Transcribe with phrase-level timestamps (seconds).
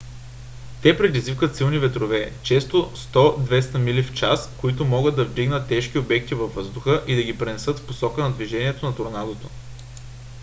[0.81, 3.13] те предизвикват силни ветрове често 100–
[3.59, 7.85] 200 мили/час които могат да вдигнат тежки обекти във въздуха и да ги пренесат в
[7.87, 9.49] посока на движението на торнадото